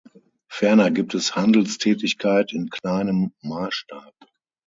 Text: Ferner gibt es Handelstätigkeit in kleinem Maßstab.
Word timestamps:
Ferner 0.47 0.89
gibt 0.89 1.13
es 1.13 1.35
Handelstätigkeit 1.35 2.53
in 2.53 2.71
kleinem 2.71 3.33
Maßstab. 3.43 4.15